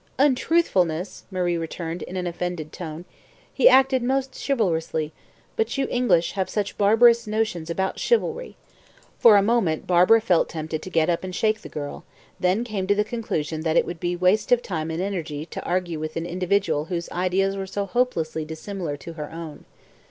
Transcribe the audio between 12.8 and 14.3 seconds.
to the conclusion that it would be